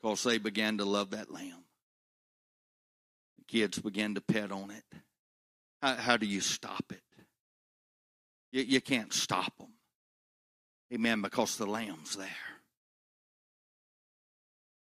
[0.00, 1.64] Because they began to love that lamb.
[3.38, 4.84] The kids began to pet on it.
[5.82, 7.02] How, how do you stop it?
[8.52, 9.72] You, you can't stop them.
[10.92, 12.28] Amen, because the lamb's there.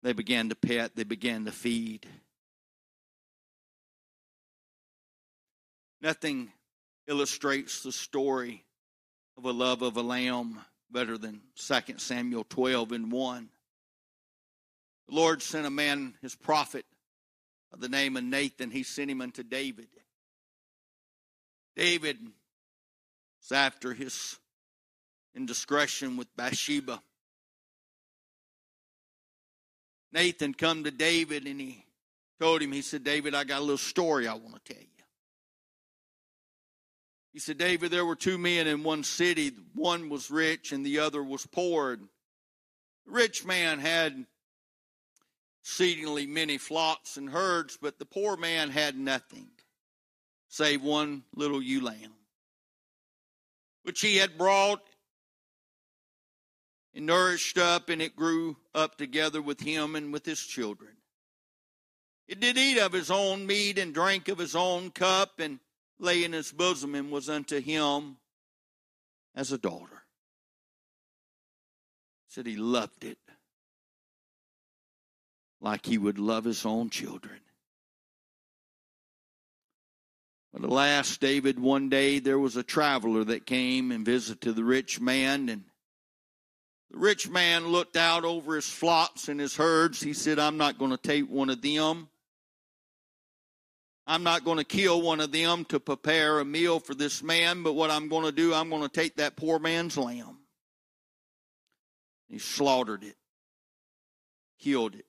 [0.02, 2.06] They began to pet, they began to feed.
[6.00, 6.50] Nothing
[7.06, 8.64] illustrates the story
[9.36, 10.58] of a love of a lamb
[10.90, 13.48] better than 2 Samuel 12 and 1.
[15.08, 16.86] The Lord sent a man, his prophet,
[17.76, 18.70] the name of Nathan.
[18.70, 19.88] He sent him unto David.
[21.76, 22.18] David
[23.40, 24.38] was after his
[25.34, 27.00] indiscretion with Bathsheba.
[30.12, 31.84] Nathan come to David and he
[32.40, 34.89] told him, he said, David, I got a little story I want to tell you.
[37.32, 39.52] He said, David, there were two men in one city.
[39.74, 41.96] One was rich and the other was poor.
[41.96, 42.08] The
[43.06, 44.26] rich man had
[45.62, 49.50] exceedingly many flocks and herds, but the poor man had nothing
[50.48, 52.12] save one little ewe lamb,
[53.84, 54.82] which he had brought
[56.92, 60.96] and nourished up, and it grew up together with him and with his children.
[62.26, 65.60] It did eat of his own meat and drank of his own cup, and
[66.00, 68.16] lay in his bosom, and was unto him
[69.34, 70.02] as a daughter.
[72.28, 73.18] Said he loved it
[75.60, 77.40] like he would love his own children.
[80.52, 85.00] But alas, David, one day there was a traveler that came and visited the rich
[85.00, 85.64] man, and
[86.90, 90.00] the rich man looked out over his flocks and his herds.
[90.00, 92.08] He said, I'm not going to take one of them.
[94.10, 97.62] I'm not going to kill one of them to prepare a meal for this man,
[97.62, 100.38] but what I'm going to do, I'm going to take that poor man's lamb.
[102.28, 103.14] He slaughtered it,
[104.58, 105.06] killed it,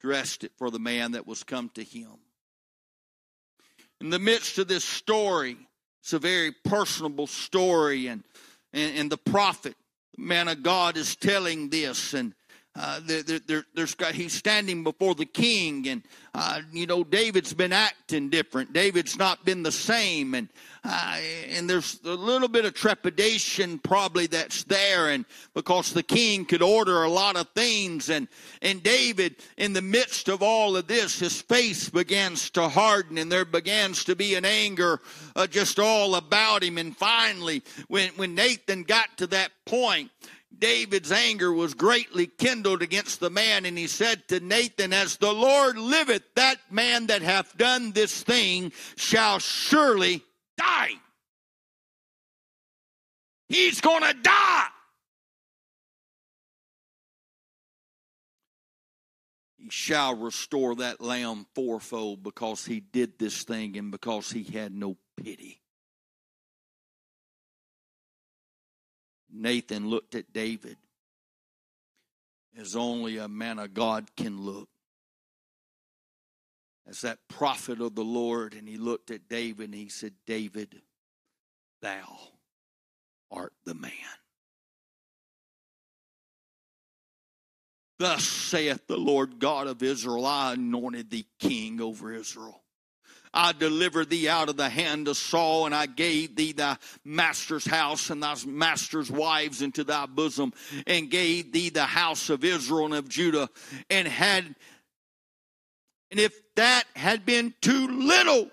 [0.00, 2.12] dressed it for the man that was come to him.
[4.00, 5.56] In the midst of this story,
[6.00, 8.22] it's a very personable story, and,
[8.72, 9.74] and, and the prophet
[10.16, 12.32] the man of God is telling this, and
[12.78, 13.00] uh,
[14.12, 16.02] he's standing before the king, and
[16.34, 18.72] uh, you know David's been acting different.
[18.72, 20.48] David's not been the same, and
[20.84, 21.18] uh,
[21.48, 25.24] and there's a little bit of trepidation probably that's there, and
[25.54, 28.28] because the king could order a lot of things, and
[28.60, 33.32] and David, in the midst of all of this, his face begins to harden, and
[33.32, 35.00] there begins to be an anger
[35.34, 36.76] uh, just all about him.
[36.76, 40.10] And finally, when when Nathan got to that point,
[40.58, 45.32] David's anger was greatly kindled against the man, and he said to Nathan, As the
[45.32, 50.22] Lord liveth, that man that hath done this thing shall surely
[50.56, 50.92] die.
[53.48, 54.66] He's going to die.
[59.58, 64.72] He shall restore that lamb fourfold because he did this thing and because he had
[64.72, 65.60] no pity.
[69.36, 70.76] Nathan looked at David
[72.58, 74.68] as only a man of God can look.
[76.88, 80.80] As that prophet of the Lord, and he looked at David and he said, David,
[81.82, 82.18] thou
[83.30, 83.92] art the man.
[87.98, 92.62] Thus saith the Lord God of Israel, I anointed thee king over Israel.
[93.36, 97.66] I delivered thee out of the hand of Saul, and I gave thee thy master's
[97.66, 100.54] house and thy master's wives into thy bosom,
[100.86, 103.50] and gave thee the house of Israel and of Judah,
[103.90, 104.56] and had
[106.10, 108.48] and if that had been too little,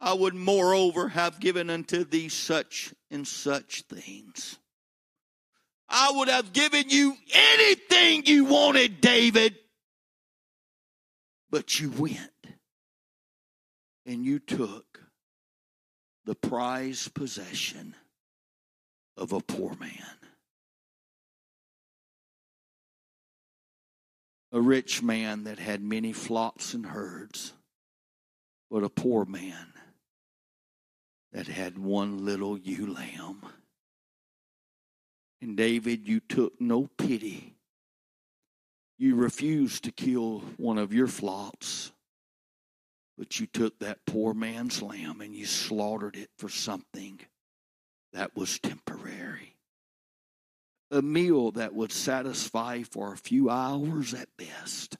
[0.00, 4.58] I would moreover have given unto thee such and such things.
[5.88, 9.56] I would have given you anything you wanted, David.
[11.50, 12.30] But you went
[14.06, 15.00] and you took
[16.24, 17.94] the prized possession
[19.16, 20.16] of a poor man.
[24.52, 27.52] A rich man that had many flocks and herds,
[28.70, 29.72] but a poor man
[31.32, 33.42] that had one little ewe lamb.
[35.40, 37.54] And David, you took no pity.
[38.98, 41.90] You refused to kill one of your flocks,
[43.18, 47.20] but you took that poor man's lamb and you slaughtered it for something
[48.12, 49.56] that was temporary.
[50.90, 54.96] A meal that would satisfy for a few hours at best.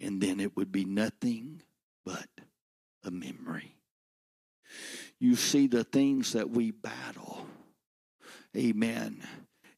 [0.00, 1.62] And then it would be nothing
[2.04, 2.28] but
[3.04, 3.76] a memory.
[5.18, 7.46] You see, the things that we battle,
[8.56, 9.22] amen,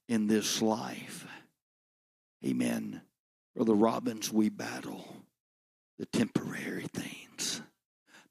[0.09, 1.27] in this life,
[2.45, 3.01] amen.
[3.57, 5.22] Brother Robbins, we battle
[5.99, 7.63] the temporary things,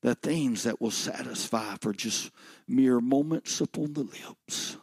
[0.01, 2.31] the things that will satisfy for just
[2.67, 4.77] mere moments upon the lips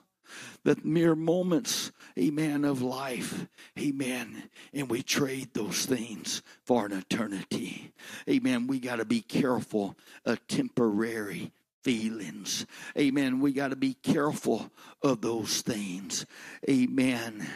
[0.64, 3.46] the mere moments, amen, of life,
[3.78, 4.50] amen.
[4.72, 7.92] And we trade those things for an eternity,
[8.28, 8.66] amen.
[8.66, 11.52] We got to be careful of temporary
[11.82, 12.66] feelings,
[12.98, 13.40] amen.
[13.40, 14.70] We got to be careful
[15.02, 16.26] of those things,
[16.68, 17.46] amen.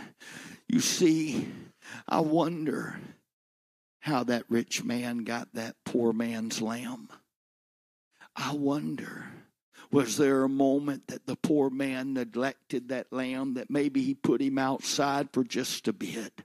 [0.68, 1.48] You see,
[2.08, 2.98] I wonder
[4.02, 7.08] how that rich man got that poor man's lamb.
[8.36, 9.26] I wonder
[9.92, 14.40] was there a moment that the poor man neglected that lamb, that maybe he put
[14.40, 16.42] him outside for just a bit?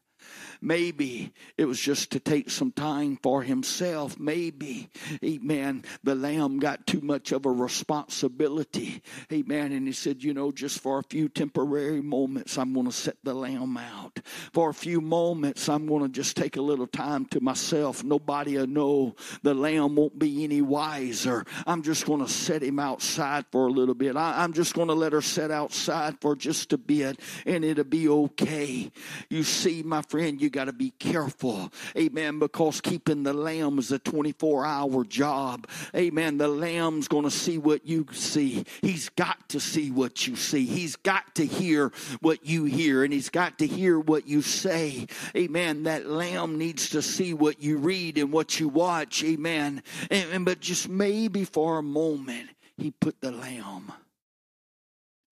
[0.62, 4.20] Maybe it was just to take some time for himself.
[4.20, 4.90] Maybe,
[5.24, 9.02] amen, the lamb got too much of a responsibility.
[9.32, 9.72] Amen.
[9.72, 13.18] And he said, you know, just for a few temporary moments, I'm going to set
[13.24, 14.20] the lamb out.
[14.54, 18.04] For a few moments, I'm going to just take a little time to myself.
[18.04, 19.16] Nobody will know.
[19.44, 21.46] The lamb won't be any wiser.
[21.66, 24.16] I'm just going to set him outside for a little bit.
[24.16, 27.84] I, I'm just going to let her set outside for just a bit, and it'll
[27.84, 28.92] be okay.
[29.30, 31.72] You see, my friend, you got to be careful.
[31.98, 32.40] Amen.
[32.40, 35.68] Because keeping the lamb is a 24 hour job.
[35.96, 36.38] Amen.
[36.38, 38.66] The lamb's going to see what you see.
[38.82, 40.66] He's got to see what you see.
[40.66, 41.92] He's got to hear
[42.22, 45.08] what you hear, and he's got to hear what you say.
[45.36, 45.84] Amen.
[45.84, 49.24] That lamb needs to see what you read and what you watch.
[49.24, 49.84] Amen.
[50.10, 53.92] And, and but just maybe for a moment, he put the lamb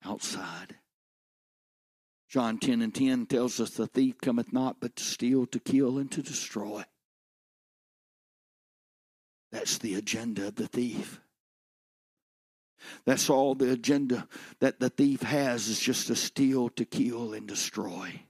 [0.04, 0.76] outside.
[2.36, 5.98] John 10 and 10 tells us the thief cometh not but to steal, to kill,
[5.98, 6.84] and to destroy.
[9.54, 11.22] That's the agenda of the thief.
[13.06, 14.28] That's all the agenda
[14.60, 18.24] that the thief has is just to steal, to kill, and destroy.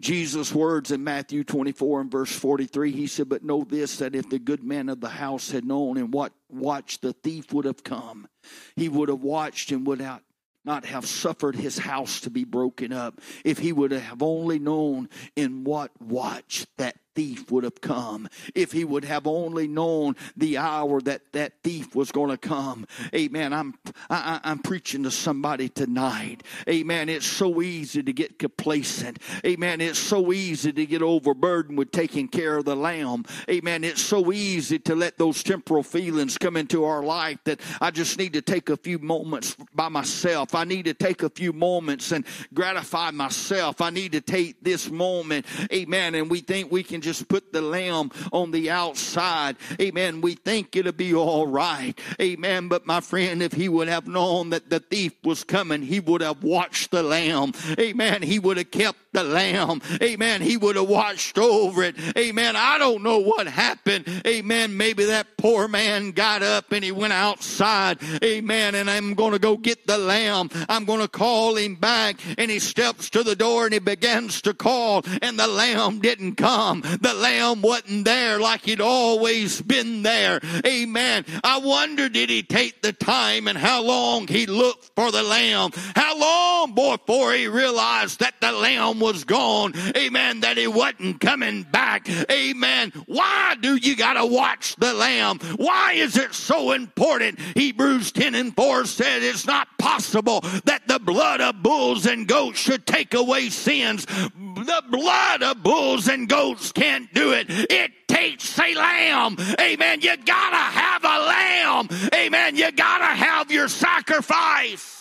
[0.00, 4.30] Jesus' words in Matthew 24 and verse 43, he said, But know this, that if
[4.30, 7.84] the good man of the house had known and what watched, the thief would have
[7.84, 8.26] come.
[8.74, 10.22] He would have watched and would not
[10.64, 15.08] not have suffered his house to be broken up if he would have only known
[15.36, 18.28] in what watch that thief would have come.
[18.54, 22.86] If he would have only known the hour that that thief was going to come.
[23.14, 23.52] Amen.
[23.52, 23.74] I'm
[24.08, 26.42] I, i'm preaching to somebody tonight.
[26.68, 27.08] Amen.
[27.08, 29.18] It's so easy to get complacent.
[29.44, 29.80] Amen.
[29.80, 33.24] It's so easy to get overburdened with taking care of the lamb.
[33.48, 33.84] Amen.
[33.84, 38.18] It's so easy to let those temporal feelings come into our life that i just
[38.18, 40.54] need to take a few moments by myself.
[40.54, 42.24] I need to take a few moments and
[42.54, 43.80] gratify myself.
[43.80, 45.46] I need to take this moment.
[45.72, 46.14] Amen.
[46.14, 49.56] And we think we can just put the lamb on the outside.
[49.80, 50.20] Amen.
[50.20, 51.98] We think it'll be all right.
[52.20, 52.68] Amen.
[52.68, 56.20] But my friend, if he would have known that the thief was coming, he would
[56.20, 57.52] have watched the lamb.
[57.78, 58.22] Amen.
[58.22, 59.82] He would have kept the lamb.
[60.02, 60.40] Amen.
[60.40, 61.96] He would have watched over it.
[62.16, 62.54] Amen.
[62.56, 64.06] I don't know what happened.
[64.26, 64.76] Amen.
[64.76, 67.98] Maybe that poor man got up and he went outside.
[68.22, 68.74] Amen.
[68.74, 70.50] And I'm going to go get the lamb.
[70.68, 72.16] I'm going to call him back.
[72.38, 76.36] And he steps to the door and he begins to call and the lamb didn't
[76.36, 76.82] come.
[77.00, 80.40] The lamb wasn't there like he'd always been there.
[80.66, 81.24] Amen.
[81.44, 85.70] I wonder did he take the time and how long he looked for the lamb?
[85.94, 89.74] How long before he realized that the lamb was gone?
[89.96, 90.40] Amen.
[90.40, 92.08] That he wasn't coming back.
[92.30, 92.92] Amen.
[93.06, 95.38] Why do you gotta watch the lamb?
[95.56, 97.38] Why is it so important?
[97.54, 102.58] Hebrews 10 and 4 said it's not possible that the blood of bulls and goats
[102.58, 104.06] should take away sins.
[104.06, 107.46] The blood of bulls and goats can't do it.
[107.50, 109.36] It takes a lamb.
[109.60, 110.00] Amen.
[110.00, 111.88] You gotta have a lamb.
[112.14, 112.56] Amen.
[112.56, 114.99] You gotta have your sacrifice.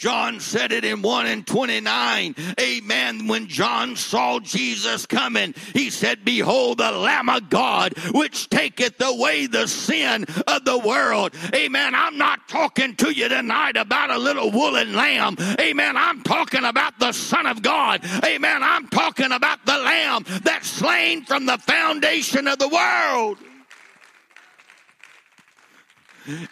[0.00, 2.34] John said it in 1 and 29.
[2.58, 3.26] Amen.
[3.26, 9.44] When John saw Jesus coming, he said, Behold the Lamb of God, which taketh away
[9.44, 11.34] the sin of the world.
[11.54, 11.94] Amen.
[11.94, 15.36] I'm not talking to you tonight about a little woolen lamb.
[15.60, 15.98] Amen.
[15.98, 18.02] I'm talking about the Son of God.
[18.24, 18.62] Amen.
[18.62, 23.36] I'm talking about the Lamb that's slain from the foundation of the world.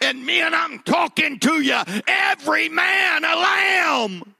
[0.01, 4.35] And men, I'm talking to you, every man a lamb.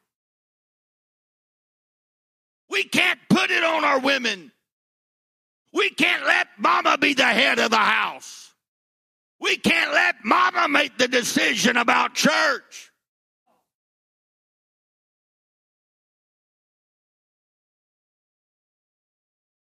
[2.69, 4.51] We can't put it on our women.
[5.73, 8.53] We can't let mama be the head of the house.
[9.39, 12.91] We can't let mama make the decision about church.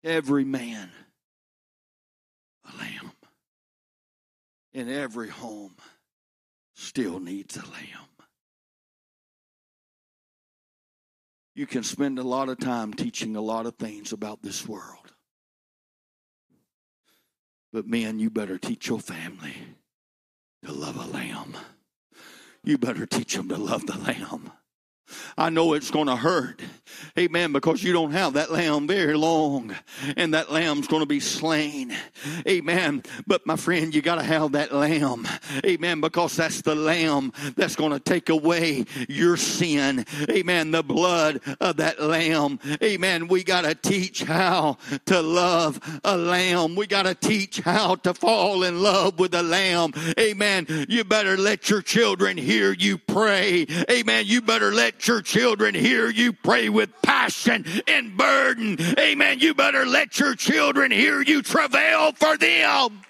[0.03, 0.89] Every man
[2.65, 3.11] a lamb
[4.73, 5.75] in every home
[6.75, 8.09] still needs a lamb.
[11.55, 15.13] You can spend a lot of time teaching a lot of things about this world.
[17.73, 19.55] But men, you better teach your family
[20.63, 21.55] to love a lamb.
[22.63, 24.51] You better teach them to love the lamb.
[25.37, 26.61] I know it's going to hurt.
[27.17, 27.51] Amen.
[27.51, 29.75] Because you don't have that lamb very long
[30.17, 31.95] and that lamb's going to be slain.
[32.47, 33.03] Amen.
[33.27, 35.27] But my friend, you got to have that lamb.
[35.65, 36.01] Amen.
[36.01, 40.05] Because that's the lamb that's going to take away your sin.
[40.29, 40.71] Amen.
[40.71, 42.59] The blood of that lamb.
[42.83, 43.27] Amen.
[43.27, 46.75] We got to teach how to love a lamb.
[46.75, 49.93] We got to teach how to fall in love with a lamb.
[50.19, 50.67] Amen.
[50.89, 53.65] You better let your children hear you pray.
[53.89, 54.25] Amen.
[54.27, 58.77] You better let your children hear you pray with passion and burden.
[58.97, 59.39] Amen.
[59.39, 63.01] You better let your children hear you travail for them.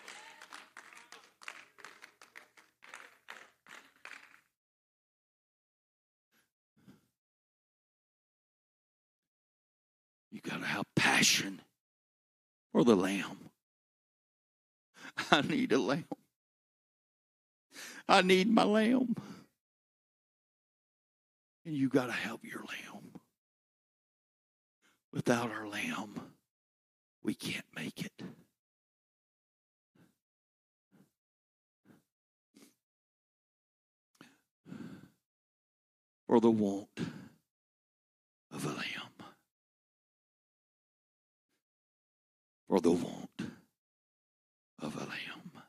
[10.32, 11.62] You got to have passion
[12.72, 13.50] for the lamb.
[15.32, 16.06] I need a lamb.
[18.08, 19.16] I need my lamb.
[21.66, 23.12] And you got to help your lamb.
[25.12, 26.20] Without our lamb,
[27.24, 28.14] we can't make it.
[36.28, 36.90] For the want
[38.52, 39.34] of a lamb.
[42.68, 43.42] For the want
[44.80, 45.64] of a lamb.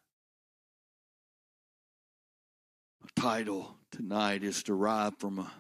[3.03, 5.51] A title tonight is derived from a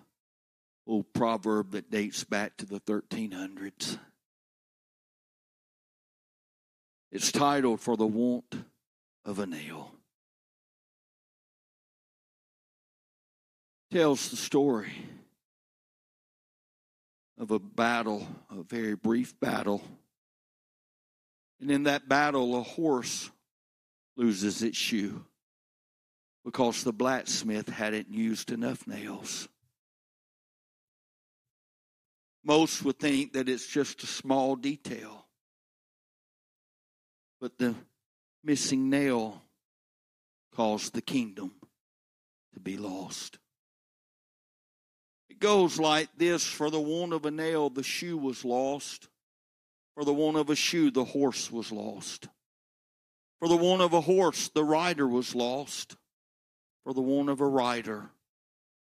[0.86, 3.98] old proverb that dates back to the 1300s.
[7.12, 8.54] It's titled For the Want
[9.24, 9.92] of a Nail.
[13.90, 14.92] Tells the story
[17.36, 19.82] of a battle, a very brief battle.
[21.60, 23.30] And in that battle, a horse
[24.16, 25.24] loses its shoe
[26.44, 29.48] because the blacksmith hadn't used enough nails.
[32.44, 35.26] Most would think that it's just a small detail.
[37.40, 37.74] But the
[38.42, 39.42] missing nail
[40.54, 41.52] caused the kingdom
[42.54, 43.38] to be lost.
[45.28, 49.08] It goes like this For the want of a nail, the shoe was lost.
[49.94, 52.28] For the want of a shoe, the horse was lost.
[53.38, 55.96] For the want of a horse, the rider was lost.
[56.84, 58.10] For the want of a rider,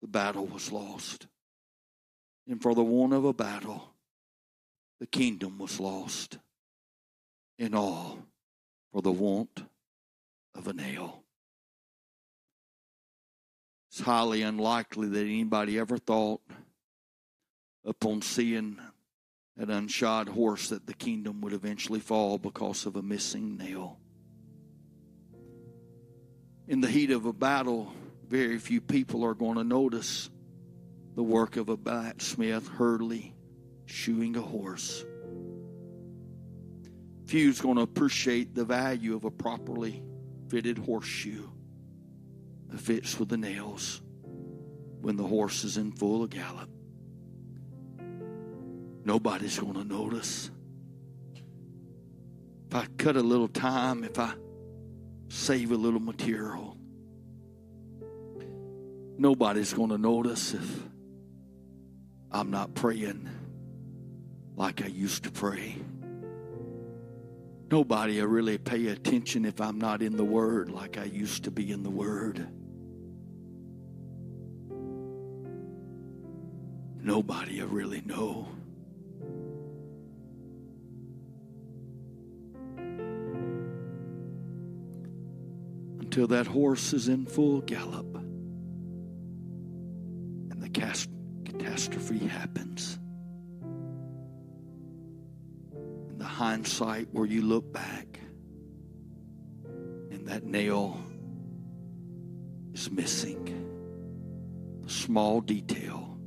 [0.01, 1.27] the battle was lost
[2.47, 3.93] and for the want of a battle,
[4.99, 6.37] the kingdom was lost.
[7.59, 8.19] In all,
[8.91, 9.63] for the want
[10.53, 11.23] of a nail.
[13.89, 16.41] It's highly unlikely that anybody ever thought,
[17.83, 18.77] upon seeing
[19.57, 23.97] an unshod horse, that the kingdom would eventually fall because of a missing nail.
[26.67, 27.91] In the heat of a battle,
[28.27, 30.29] very few people are going to notice
[31.17, 33.33] the work of a blacksmith hurley
[33.87, 35.03] shoeing a horse.
[37.25, 40.03] Few's going to appreciate the value of a properly
[40.47, 41.49] fitted horseshoe
[42.67, 44.03] that fits with the nails
[45.01, 46.69] when the horse is in full gallop.
[49.03, 50.51] Nobody's going to notice.
[52.69, 54.33] If I cut a little time, if I
[55.29, 56.77] save a little material,
[59.17, 60.83] nobody's going to notice if
[62.31, 63.29] I'm not praying
[64.55, 65.75] like I used to pray.
[67.69, 71.51] Nobody will really pay attention if I'm not in the Word like I used to
[71.51, 72.47] be in the Word.
[77.07, 78.49] nobody will really know.
[86.01, 88.13] Until that horse is in full gallop
[90.51, 91.07] and the cas-
[91.57, 92.99] catastrophe happens.
[96.09, 98.19] In the hindsight where you look back
[100.11, 100.99] and that nail
[102.73, 103.53] is missing.
[104.85, 106.17] A small detail.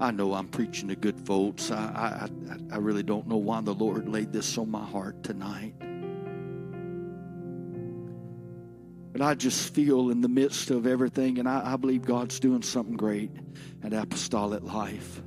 [0.00, 1.70] I know I'm preaching to good folks.
[1.70, 5.74] I, I, I really don't know why the Lord laid this on my heart tonight.
[9.22, 12.96] I just feel in the midst of everything, and I, I believe God's doing something
[12.96, 13.30] great
[13.82, 15.20] at Apostolic Life.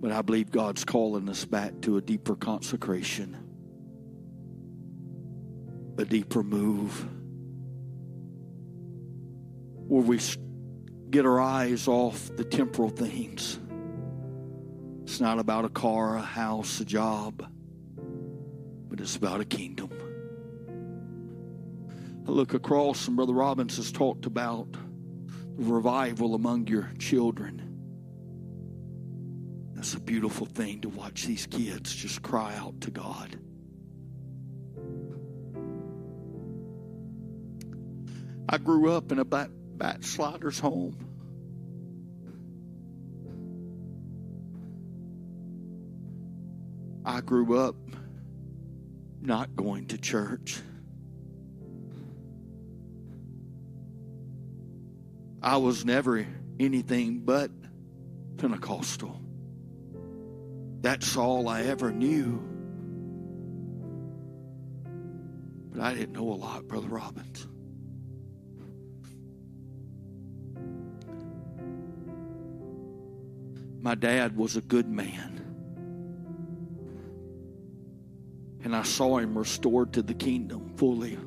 [0.00, 3.36] But I believe God's calling us back to a deeper consecration,
[5.98, 7.06] a deeper move,
[9.86, 10.18] where we
[11.10, 13.60] get our eyes off the temporal things.
[15.04, 17.46] It's not about a car, a house, a job,
[18.88, 19.91] but it's about a kingdom.
[22.26, 24.68] I look across, and Brother Robbins has talked about
[25.56, 27.68] revival among your children.
[29.74, 33.36] That's a beautiful thing to watch these kids just cry out to God.
[38.48, 41.08] I grew up in a back, backslider's home.
[47.04, 47.74] I grew up
[49.20, 50.60] not going to church.
[55.42, 56.24] I was never
[56.60, 57.50] anything but
[58.36, 59.20] Pentecostal.
[60.80, 62.40] That's all I ever knew.
[65.72, 67.48] But I didn't know a lot, Brother Robbins.
[73.80, 75.40] My dad was a good man.
[78.62, 81.18] And I saw him restored to the kingdom fully.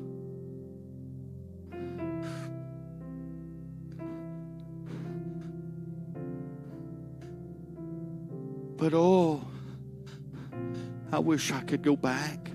[8.86, 9.40] But oh,
[11.10, 12.52] I wish I could go back.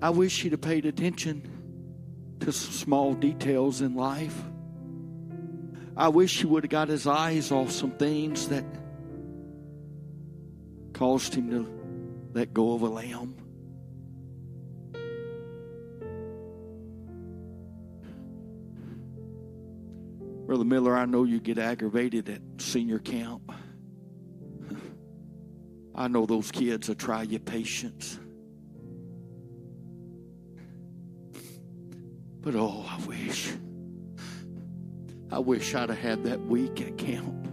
[0.00, 1.50] I wish he'd have paid attention
[2.38, 4.40] to some small details in life.
[5.96, 8.64] I wish he would have got his eyes off some things that
[10.92, 13.43] caused him to let go of a lamb.
[20.46, 23.50] Brother Miller, I know you get aggravated at senior camp.
[25.94, 28.18] I know those kids will try your patience.
[32.40, 33.54] But oh, I wish.
[35.32, 37.48] I wish I'd have had that week at camp.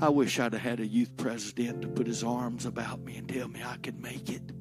[0.00, 3.28] I wish I'd have had a youth president to put his arms about me and
[3.28, 4.52] tell me I could make it.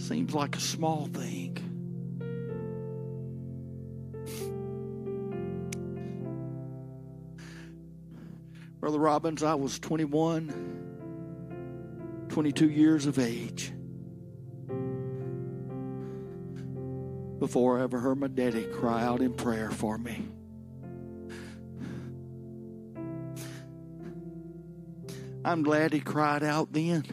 [0.00, 1.67] Seems like a small thing.
[8.88, 13.70] Brother Robbins, I was 21, 22 years of age
[17.38, 20.26] before I ever heard my daddy cry out in prayer for me.
[25.44, 27.04] I'm glad he cried out then.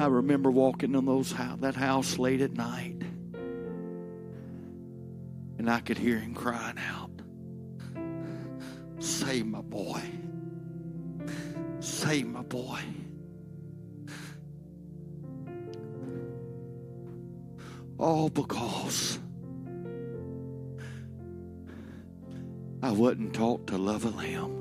[0.00, 3.02] I remember walking in those that house late at night,
[5.64, 7.22] and I could hear him crying out,
[8.98, 10.02] "Save my boy!
[11.80, 12.80] Save my boy!"
[17.96, 19.18] All because
[22.82, 24.52] I wasn't taught to love a lamb.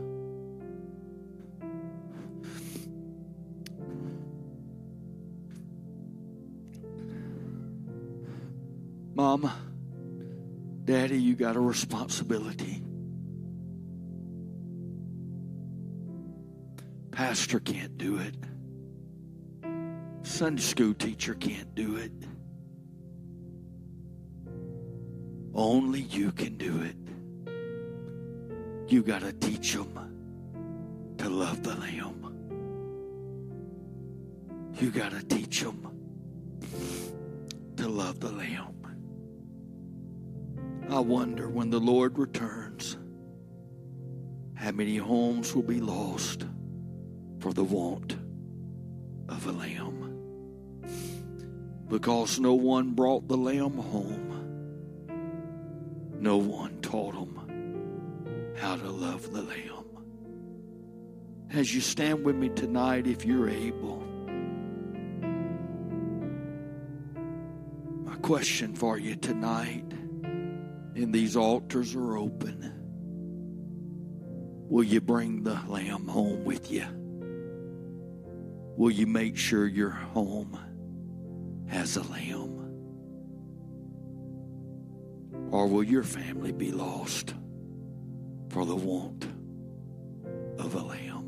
[9.14, 9.54] Mama,
[11.04, 12.82] Daddy, you got a responsibility.
[17.12, 18.36] Pastor can't do it.
[20.22, 22.14] Sunday school teacher can't do it.
[25.54, 26.96] Only you can do it.
[28.88, 32.22] You got to teach them to love the Lamb.
[34.80, 35.86] You got to teach them
[37.76, 38.83] to love the Lamb.
[40.94, 42.98] I wonder when the Lord returns,
[44.54, 46.46] how many homes will be lost
[47.40, 48.16] for the want
[49.28, 49.90] of a lamb.
[51.90, 54.30] because no one brought the lamb home.
[56.20, 59.86] No one taught them how to love the lamb.
[61.52, 63.98] As you stand with me tonight, if you're able,
[68.06, 69.92] my question for you tonight,
[70.96, 72.72] and these altars are open.
[74.70, 76.86] Will you bring the lamb home with you?
[78.76, 80.58] Will you make sure your home
[81.68, 82.60] has a lamb?
[85.52, 87.36] Or will your family be lost
[88.50, 89.26] for the want
[90.58, 91.20] of a lamb?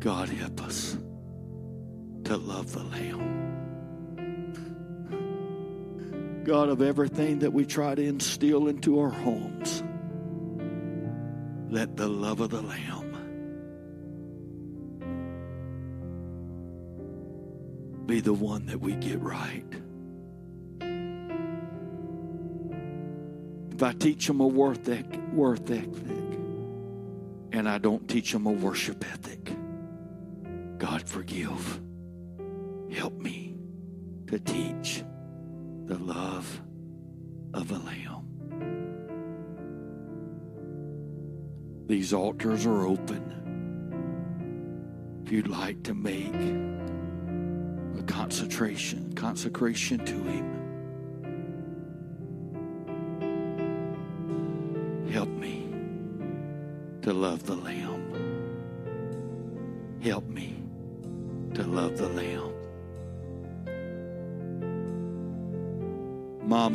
[0.00, 0.98] God help us
[2.24, 3.45] to love the lamb.
[6.46, 9.82] God, of everything that we try to instill into our homes,
[11.68, 13.10] let the love of the lamb
[18.06, 19.64] be the one that we get right.
[23.72, 26.38] If I teach them a worth ethic, worth ethic
[27.50, 29.50] and I don't teach them a worship ethic,
[30.78, 31.80] God forgive.
[32.92, 33.56] Help me
[34.28, 35.02] to teach
[35.86, 36.60] the love
[37.54, 38.24] of a lamb.
[41.86, 43.22] These altars are open.
[45.24, 46.34] If you'd like to make
[47.98, 50.56] a concentration, consecration to Him,
[55.12, 55.68] help me
[57.02, 58.02] to love the Lamb.
[60.02, 60.55] Help me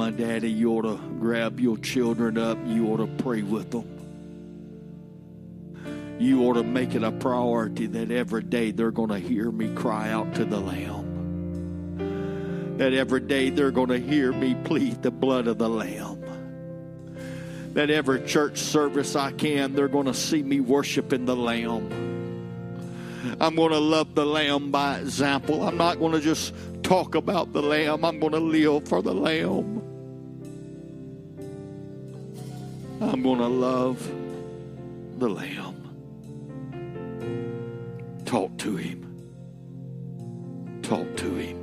[0.02, 2.57] Mama, Daddy, you ought to grab your children up.
[2.65, 3.86] You ought to pray with them.
[6.19, 9.72] You ought to make it a priority that every day they're going to hear me
[9.76, 11.99] cry out to the Lamb.
[12.80, 16.18] That every day they're going to hear me plead the blood of the Lamb.
[17.73, 21.91] That every church service I can, they're going to see me worshiping the Lamb.
[23.40, 25.61] I'm going to love the Lamb by example.
[25.61, 29.14] I'm not going to just talk about the Lamb, I'm going to live for the
[29.14, 29.81] Lamb.
[33.22, 33.99] I'm going to love
[35.19, 35.77] the Lamb.
[38.26, 39.06] Talk to Him.
[40.81, 41.61] Talk to Him.